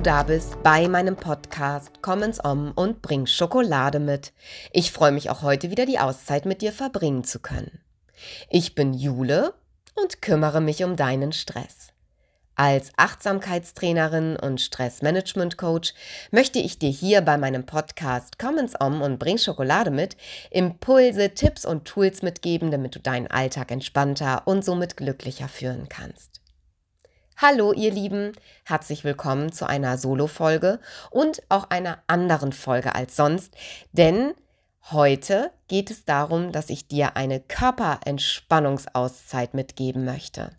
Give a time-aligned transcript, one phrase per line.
[0.00, 4.32] du da bist bei meinem Podcast Komm ins Om und bring Schokolade mit.
[4.72, 7.80] Ich freue mich auch heute wieder die Auszeit mit dir verbringen zu können.
[8.48, 9.52] Ich bin Jule
[9.96, 11.88] und kümmere mich um deinen Stress.
[12.54, 15.92] Als Achtsamkeitstrainerin und Stressmanagement-Coach
[16.30, 20.16] möchte ich dir hier bei meinem Podcast Komm ins Om und bring Schokolade mit
[20.50, 26.40] Impulse, Tipps und Tools mitgeben, damit du deinen Alltag entspannter und somit glücklicher führen kannst.
[27.42, 28.32] Hallo ihr Lieben,
[28.64, 30.78] herzlich willkommen zu einer Solo-Folge
[31.10, 33.54] und auch einer anderen Folge als sonst,
[33.92, 34.34] denn
[34.90, 40.50] heute geht es darum, dass ich dir eine Körperentspannungsauszeit mitgeben möchte.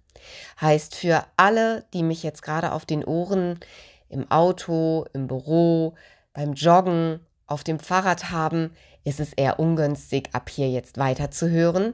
[0.60, 3.60] Heißt für alle, die mich jetzt gerade auf den Ohren
[4.10, 5.94] im Auto, im Büro,
[6.34, 11.48] beim Joggen, auf dem Fahrrad haben, ist es eher ungünstig, ab hier jetzt weiter zu
[11.48, 11.94] hören.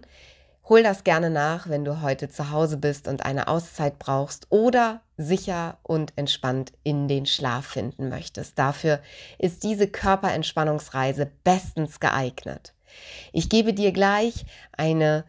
[0.70, 5.00] Hol das gerne nach, wenn du heute zu Hause bist und eine Auszeit brauchst oder
[5.16, 8.60] sicher und entspannt in den Schlaf finden möchtest.
[8.60, 9.00] Dafür
[9.40, 12.74] ist diese Körperentspannungsreise bestens geeignet.
[13.32, 15.24] Ich gebe dir gleich eine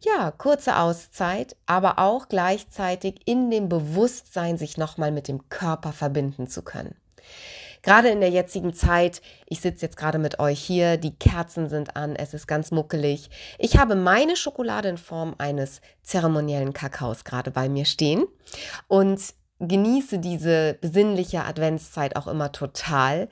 [0.00, 6.48] ja, kurze Auszeit, aber auch gleichzeitig in dem Bewusstsein, sich nochmal mit dem Körper verbinden
[6.48, 6.96] zu können.
[7.82, 11.96] Gerade in der jetzigen Zeit, ich sitze jetzt gerade mit euch hier, die Kerzen sind
[11.96, 13.28] an, es ist ganz muckelig.
[13.58, 18.24] Ich habe meine Schokolade in Form eines zeremoniellen Kakaos gerade bei mir stehen
[18.86, 19.20] und
[19.58, 23.28] genieße diese besinnliche Adventszeit auch immer total.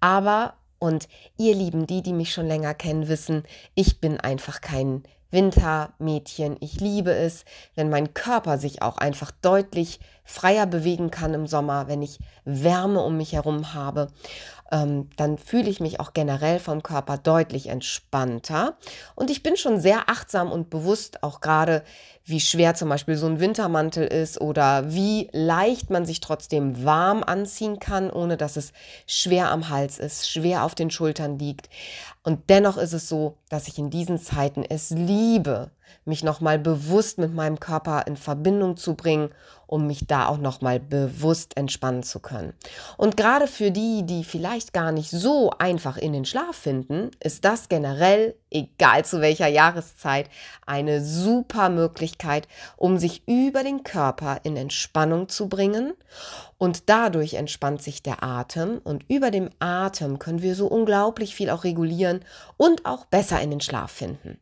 [0.00, 1.08] Aber, und
[1.38, 6.56] ihr Lieben, die, die mich schon länger kennen, wissen, ich bin einfach kein Wintermädchen.
[6.60, 7.44] Ich liebe es,
[7.74, 13.00] wenn mein Körper sich auch einfach deutlich freier bewegen kann im Sommer, wenn ich Wärme
[13.00, 14.08] um mich herum habe
[14.72, 18.76] ähm, dann fühle ich mich auch generell vom Körper deutlich entspannter.
[19.14, 21.84] Und ich bin schon sehr achtsam und bewusst, auch gerade,
[22.24, 27.22] wie schwer zum Beispiel so ein Wintermantel ist oder wie leicht man sich trotzdem warm
[27.22, 28.72] anziehen kann, ohne dass es
[29.06, 31.68] schwer am Hals ist, schwer auf den Schultern liegt.
[32.22, 35.70] Und dennoch ist es so, dass ich in diesen Zeiten es liebe,
[36.04, 39.30] mich nochmal bewusst mit meinem Körper in Verbindung zu bringen,
[39.72, 42.52] um mich da auch nochmal bewusst entspannen zu können.
[42.98, 47.46] Und gerade für die, die vielleicht gar nicht so einfach in den Schlaf finden, ist
[47.46, 50.28] das generell, egal zu welcher Jahreszeit,
[50.66, 55.94] eine super Möglichkeit, um sich über den Körper in Entspannung zu bringen.
[56.58, 61.48] Und dadurch entspannt sich der Atem und über dem Atem können wir so unglaublich viel
[61.48, 62.20] auch regulieren
[62.58, 64.38] und auch besser in den Schlaf finden.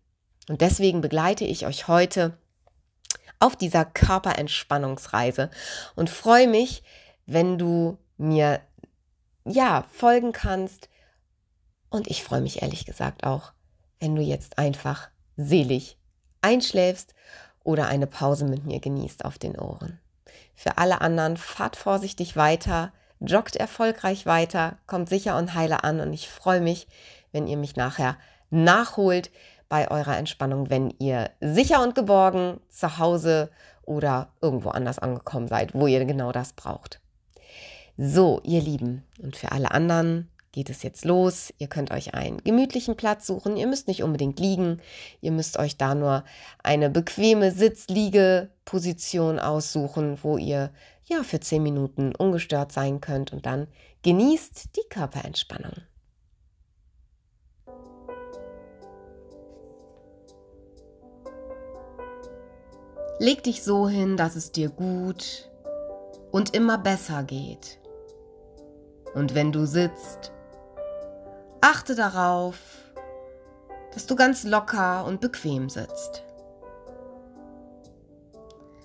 [0.49, 2.33] Und deswegen begleite ich euch heute
[3.41, 5.51] auf dieser Körperentspannungsreise
[5.97, 6.83] und freue mich,
[7.27, 8.61] wenn du mir
[9.45, 10.89] ja folgen kannst.
[11.89, 13.53] Und ich freue mich ehrlich gesagt auch,
[13.99, 15.99] wenn du jetzt einfach selig
[16.43, 17.15] einschläfst
[17.65, 19.99] oder eine Pause mit mir genießt auf den Ohren.
[20.55, 26.13] Für alle anderen, fahrt vorsichtig weiter, joggt erfolgreich weiter, kommt sicher und heile an und
[26.13, 26.87] ich freue mich,
[27.33, 28.17] wenn ihr mich nachher
[28.51, 29.31] nachholt
[29.71, 33.51] bei eurer Entspannung, wenn ihr sicher und geborgen zu Hause
[33.83, 37.01] oder irgendwo anders angekommen seid, wo ihr genau das braucht.
[37.97, 41.55] So, ihr Lieben, und für alle anderen geht es jetzt los.
[41.59, 43.57] Ihr könnt euch einen gemütlichen Platz suchen.
[43.57, 44.81] Ihr müsst nicht unbedingt liegen.
[45.21, 46.25] Ihr müsst euch da nur
[46.63, 50.71] eine bequeme Sitz-Liege-Position aussuchen, wo ihr
[51.05, 53.69] ja für zehn Minuten ungestört sein könnt und dann
[54.03, 55.75] genießt die Körperentspannung.
[63.21, 65.51] Leg dich so hin, dass es dir gut
[66.31, 67.79] und immer besser geht.
[69.13, 70.33] Und wenn du sitzt,
[71.61, 72.57] achte darauf,
[73.93, 76.25] dass du ganz locker und bequem sitzt.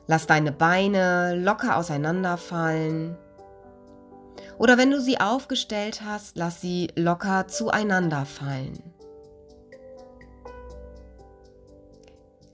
[0.05, 3.17] Lass deine Beine locker auseinanderfallen.
[4.57, 8.94] Oder wenn du sie aufgestellt hast, lass sie locker zueinander fallen.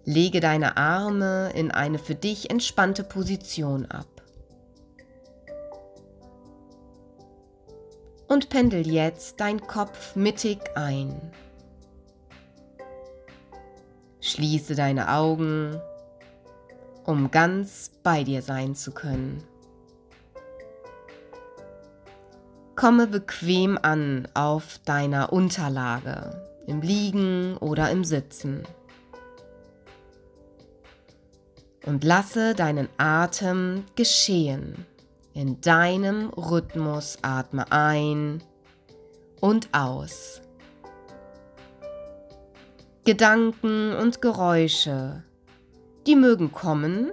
[0.06, 4.08] Lege deine Arme in eine für dich entspannte Position ab.
[8.28, 11.32] Und pendel jetzt dein Kopf mittig ein.
[14.22, 15.80] Schließe deine Augen,
[17.06, 19.44] um ganz bei dir sein zu können.
[22.76, 28.64] Komme bequem an auf deiner Unterlage, im Liegen oder im Sitzen
[31.86, 34.86] und lasse deinen Atem geschehen.
[35.34, 38.44] In deinem Rhythmus atme ein
[39.40, 40.42] und aus.
[43.04, 45.24] Gedanken und Geräusche,
[46.06, 47.12] die mögen kommen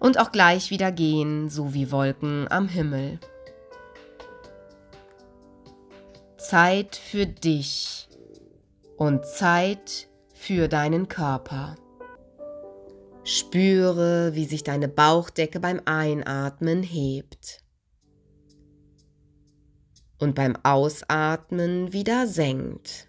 [0.00, 3.20] und auch gleich wieder gehen, so wie Wolken am Himmel.
[6.38, 8.08] Zeit für dich
[8.96, 11.76] und Zeit für deinen Körper.
[13.28, 17.58] Spüre, wie sich deine Bauchdecke beim Einatmen hebt
[20.20, 23.08] und beim Ausatmen wieder senkt.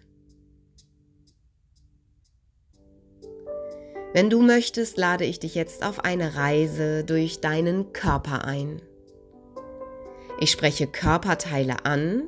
[4.12, 8.82] Wenn du möchtest, lade ich dich jetzt auf eine Reise durch deinen Körper ein.
[10.40, 12.24] Ich spreche Körperteile an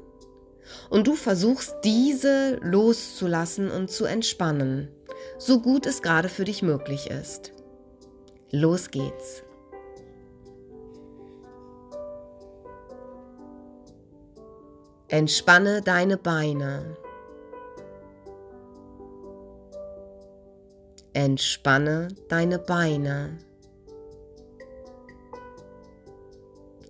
[0.91, 4.95] und du versuchst diese loszulassen und zu entspannen,
[5.39, 7.53] so gut es gerade für dich möglich ist.
[8.53, 9.45] Los geht's.
[15.07, 16.97] Entspanne deine Beine.
[21.13, 23.39] Entspanne deine Beine.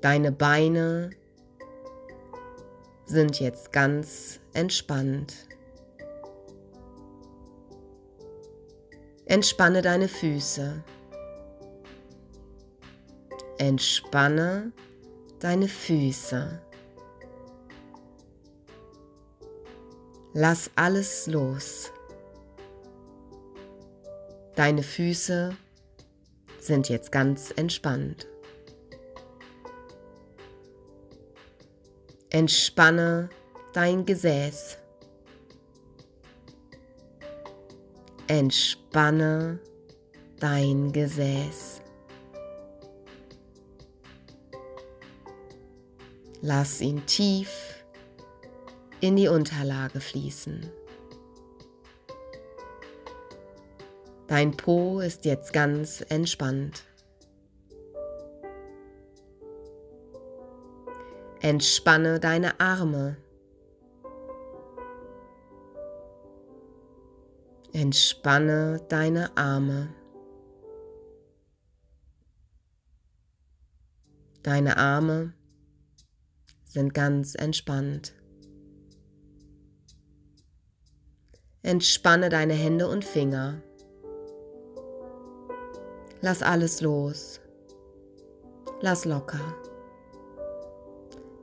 [0.00, 1.10] Deine Beine
[3.04, 5.46] sind jetzt ganz entspannt.
[9.26, 10.82] Entspanne deine Füße.
[13.60, 14.72] Entspanne
[15.38, 16.62] deine Füße.
[20.32, 21.92] Lass alles los.
[24.56, 25.54] Deine Füße
[26.58, 28.26] sind jetzt ganz entspannt.
[32.30, 33.28] Entspanne
[33.74, 34.78] dein Gesäß.
[38.26, 39.60] Entspanne
[40.38, 41.79] dein Gesäß.
[46.42, 47.84] Lass ihn tief
[49.00, 50.70] in die Unterlage fließen.
[54.26, 56.84] Dein Po ist jetzt ganz entspannt.
[61.40, 63.16] Entspanne deine Arme.
[67.72, 69.92] Entspanne deine Arme.
[74.42, 75.34] Deine Arme
[76.70, 78.14] sind ganz entspannt.
[81.62, 83.60] Entspanne deine Hände und Finger.
[86.20, 87.40] Lass alles los.
[88.80, 89.40] Lass locker.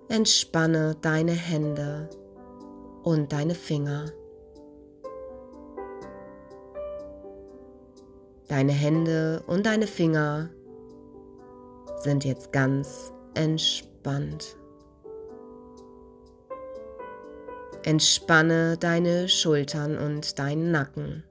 [0.07, 2.09] Entspanne deine Hände
[3.03, 4.05] und deine Finger.
[8.47, 10.49] Deine Hände und deine Finger
[11.97, 14.56] sind jetzt ganz entspannt.
[17.83, 21.23] Entspanne deine Schultern und deinen Nacken.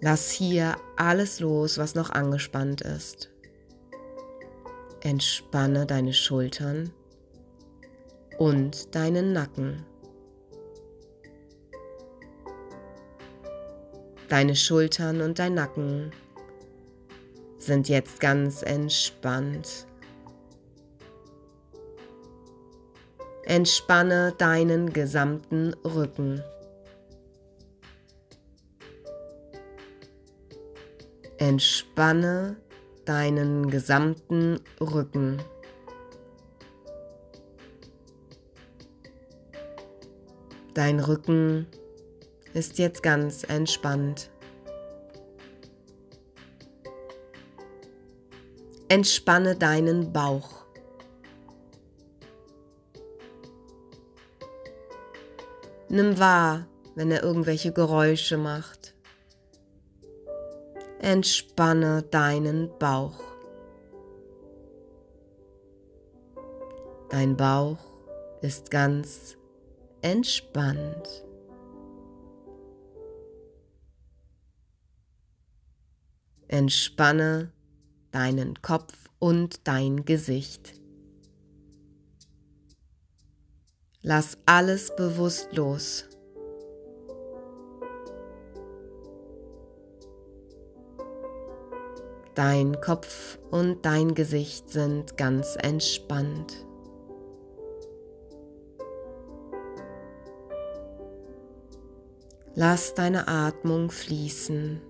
[0.00, 3.30] Lass hier alles los, was noch angespannt ist.
[5.00, 6.92] Entspanne deine Schultern
[8.38, 9.84] und deinen Nacken.
[14.28, 16.10] Deine Schultern und dein Nacken
[17.58, 19.86] sind jetzt ganz entspannt.
[23.46, 26.42] Entspanne deinen gesamten Rücken.
[31.36, 32.56] Entspanne
[33.04, 35.42] deinen gesamten Rücken.
[40.72, 41.66] Dein Rücken
[42.54, 44.30] ist jetzt ganz entspannt.
[48.88, 50.63] Entspanne deinen Bauch.
[55.94, 58.96] Nimm wahr, wenn er irgendwelche Geräusche macht.
[60.98, 63.22] Entspanne deinen Bauch.
[67.10, 67.78] Dein Bauch
[68.42, 69.36] ist ganz
[70.02, 71.24] entspannt.
[76.48, 77.52] Entspanne
[78.10, 80.83] deinen Kopf und dein Gesicht.
[84.06, 86.04] Lass alles bewusst los.
[92.34, 96.66] Dein Kopf und dein Gesicht sind ganz entspannt.
[102.54, 104.82] Lass deine Atmung fließen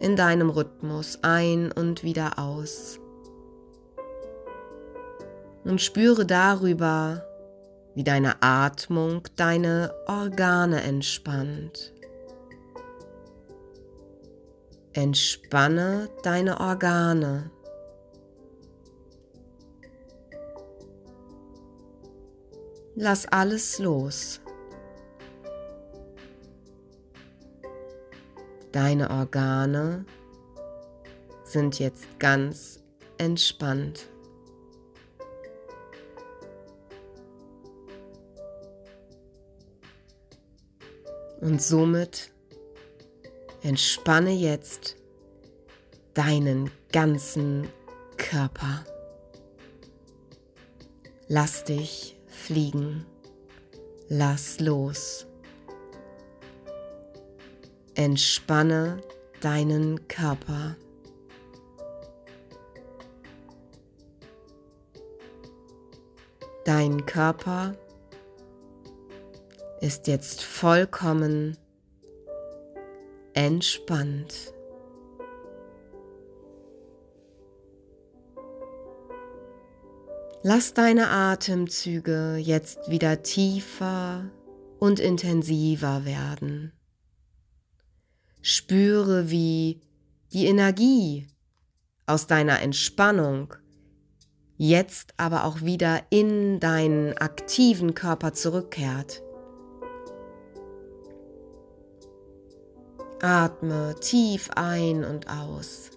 [0.00, 3.00] in deinem Rhythmus ein und wieder aus.
[5.64, 7.22] Und spüre darüber,
[7.96, 11.94] wie deine Atmung deine Organe entspannt.
[14.92, 17.50] Entspanne deine Organe.
[22.94, 24.42] Lass alles los.
[28.72, 30.04] Deine Organe
[31.44, 32.82] sind jetzt ganz
[33.16, 34.06] entspannt.
[41.40, 42.30] Und somit
[43.62, 44.96] entspanne jetzt
[46.14, 47.68] deinen ganzen
[48.16, 48.84] Körper.
[51.28, 53.04] Lass dich fliegen.
[54.08, 55.26] Lass los.
[57.94, 59.00] Entspanne
[59.40, 60.76] deinen Körper.
[66.64, 67.76] Dein Körper
[69.80, 71.56] ist jetzt vollkommen
[73.34, 74.54] entspannt.
[80.42, 84.30] Lass deine Atemzüge jetzt wieder tiefer
[84.78, 86.72] und intensiver werden.
[88.42, 89.80] Spüre, wie
[90.32, 91.26] die Energie
[92.06, 93.54] aus deiner Entspannung
[94.56, 99.22] jetzt aber auch wieder in deinen aktiven Körper zurückkehrt.
[103.22, 105.90] Atme tief ein und aus.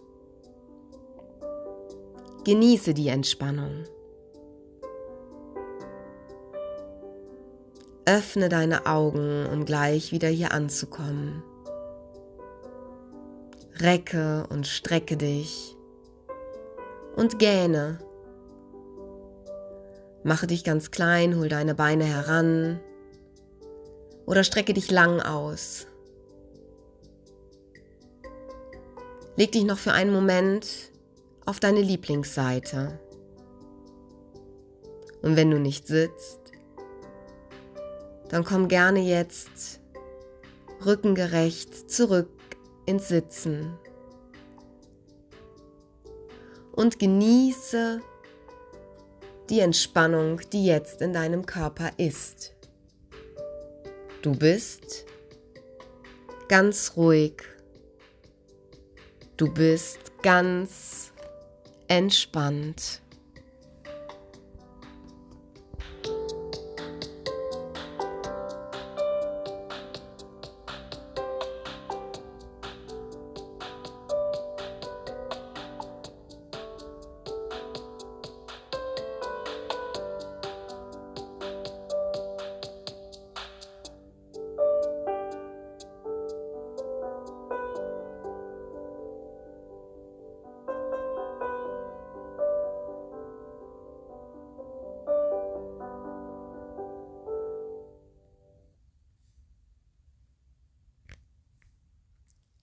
[2.46, 3.84] Genieße die Entspannung.
[8.06, 11.44] Öffne deine Augen, um gleich wieder hier anzukommen.
[13.76, 15.76] Recke und strecke dich
[17.18, 18.00] und gähne.
[20.24, 22.80] Mache dich ganz klein, hol deine Beine heran
[24.26, 25.89] oder strecke dich lang aus.
[29.40, 30.92] Leg dich noch für einen Moment
[31.46, 33.00] auf deine Lieblingsseite.
[35.22, 36.42] Und wenn du nicht sitzt,
[38.28, 39.80] dann komm gerne jetzt
[40.86, 42.28] rückengerecht zurück
[42.86, 43.78] ins Sitzen
[46.74, 48.02] und genieße
[49.50, 52.56] die Entspannung, die jetzt in deinem Körper ist.
[54.22, 55.06] Du bist
[56.50, 57.42] ganz ruhig.
[59.40, 61.14] Du bist ganz
[61.88, 63.00] entspannt.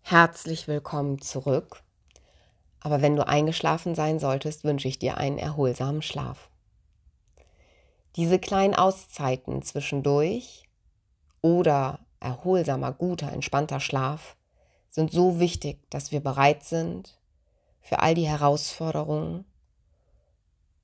[0.08, 1.82] Herzlich willkommen zurück.
[2.78, 6.48] Aber wenn du eingeschlafen sein solltest, wünsche ich dir einen erholsamen Schlaf.
[8.14, 10.68] Diese kleinen Auszeiten zwischendurch
[11.42, 14.36] oder erholsamer, guter, entspannter Schlaf
[14.90, 17.18] sind so wichtig, dass wir bereit sind
[17.80, 19.44] für all die Herausforderungen,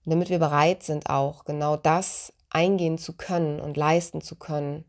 [0.05, 4.85] damit wir bereit sind, auch genau das eingehen zu können und leisten zu können,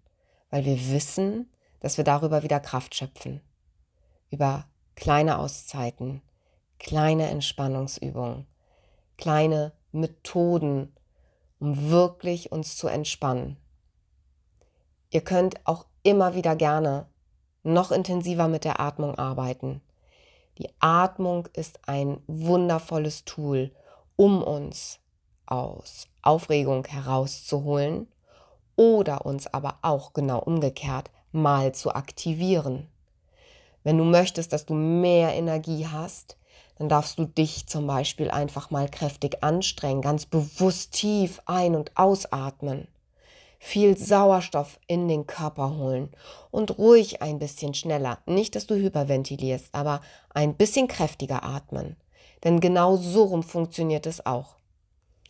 [0.50, 3.40] weil wir wissen, dass wir darüber wieder Kraft schöpfen
[4.34, 6.24] über kleine Auszeiten,
[6.80, 8.48] kleine Entspannungsübungen,
[9.16, 10.92] kleine Methoden,
[11.60, 13.58] um wirklich uns zu entspannen.
[15.12, 17.06] Ihr könnt auch immer wieder gerne
[17.62, 19.82] noch intensiver mit der Atmung arbeiten.
[20.58, 23.72] Die Atmung ist ein wundervolles Tool,
[24.16, 25.00] um uns
[25.46, 28.08] aus Aufregung herauszuholen
[28.76, 32.90] oder uns aber auch genau umgekehrt mal zu aktivieren.
[33.84, 36.38] Wenn du möchtest, dass du mehr Energie hast,
[36.78, 41.92] dann darfst du dich zum Beispiel einfach mal kräftig anstrengen, ganz bewusst tief ein- und
[41.96, 42.88] ausatmen,
[43.60, 46.10] viel Sauerstoff in den Körper holen
[46.52, 48.20] und ruhig ein bisschen schneller.
[48.26, 50.02] Nicht, dass du hyperventilierst, aber
[50.34, 51.96] ein bisschen kräftiger atmen.
[52.44, 54.56] Denn genau so rum funktioniert es auch.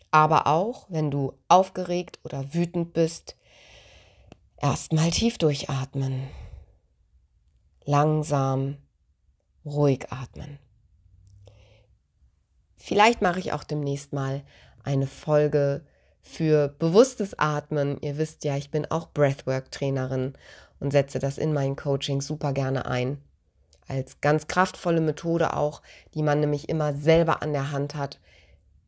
[0.10, 3.36] Aber auch, wenn du aufgeregt oder wütend bist,
[4.62, 6.30] erstmal tief durchatmen
[7.86, 8.78] langsam,
[9.66, 10.60] ruhig atmen.
[12.76, 14.44] Vielleicht mache ich auch demnächst mal
[14.84, 15.86] eine Folge
[16.22, 17.98] für bewusstes Atmen.
[18.02, 20.34] Ihr wisst ja, ich bin auch Breathwork-Trainerin
[20.80, 23.22] und setze das in meinen Coaching super gerne ein.
[23.88, 25.82] Als ganz kraftvolle Methode auch,
[26.14, 28.20] die man nämlich immer selber an der Hand hat.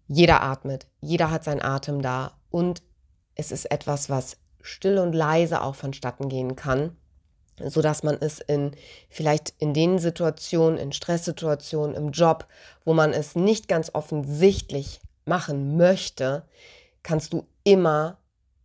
[0.08, 2.84] Jeder atmet, jeder hat seinen Atem da und
[3.36, 6.96] es ist etwas, was still und leise auch vonstatten gehen kann,
[7.60, 8.72] sodass man es in
[9.10, 12.48] vielleicht in den Situationen, in Stresssituationen, im Job,
[12.84, 16.46] wo man es nicht ganz offensichtlich machen möchte,
[17.04, 18.18] kannst du immer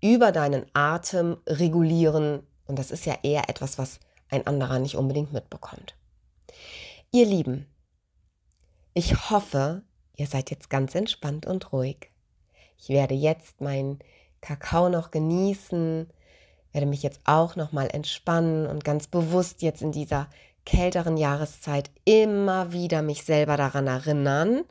[0.02, 2.42] über deinen Atem regulieren.
[2.66, 5.94] Und das ist ja eher etwas, was ein anderer nicht unbedingt mitbekommt.
[7.12, 7.66] Ihr Lieben,
[8.94, 9.82] ich hoffe,
[10.16, 12.11] ihr seid jetzt ganz entspannt und ruhig.
[12.78, 13.99] Ich werde jetzt meinen
[14.40, 16.11] Kakao noch genießen,
[16.72, 20.28] werde mich jetzt auch noch mal entspannen und ganz bewusst jetzt in dieser
[20.64, 24.64] kälteren Jahreszeit immer wieder mich selber daran erinnern,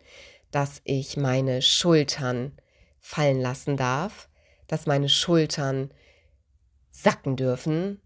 [0.52, 2.54] dass ich meine Schultern
[3.00, 4.30] fallen lassen darf,
[4.68, 5.92] dass meine Schultern
[6.90, 8.02] sacken dürfen,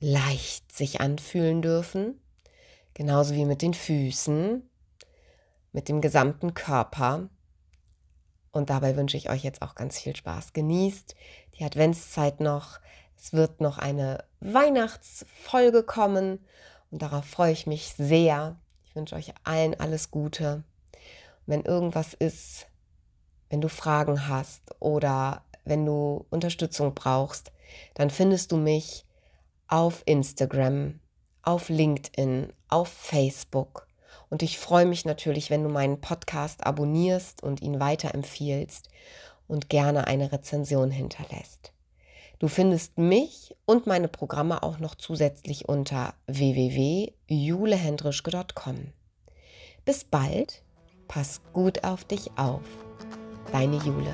[0.00, 2.20] leicht sich anfühlen dürfen,
[2.94, 4.68] genauso wie mit den Füßen,
[5.72, 7.28] mit dem gesamten Körper.
[8.52, 10.52] Und dabei wünsche ich euch jetzt auch ganz viel Spaß.
[10.52, 11.14] Genießt
[11.58, 12.80] die Adventszeit noch.
[13.20, 16.38] Es wird noch eine Weihnachtsfolge kommen
[16.90, 18.56] und darauf freue ich mich sehr.
[18.84, 20.62] Ich wünsche euch allen alles Gute.
[21.46, 22.66] wenn irgendwas ist,
[23.48, 27.52] wenn du Fragen hast oder wenn du Unterstützung brauchst,
[27.94, 29.06] dann findest du mich
[29.66, 31.00] auf Instagram,
[31.42, 33.86] auf LinkedIn, auf Facebook.
[34.28, 38.90] Und ich freue mich natürlich, wenn du meinen Podcast abonnierst und ihn weiterempfiehlst
[39.46, 41.72] und gerne eine Rezension hinterlässt.
[42.38, 48.92] Du findest mich und meine Programme auch noch zusätzlich unter www.julehendrischke.com.
[49.84, 50.62] Bis bald,
[51.08, 52.62] pass gut auf dich auf.
[53.50, 54.12] Deine Jule.